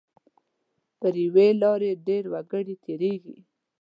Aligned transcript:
پر 0.99 1.13
یوې 1.25 1.47
لارې 1.61 1.91
ډېر 2.07 2.23
وګړي 2.33 2.75
تېریږي. 2.85 3.37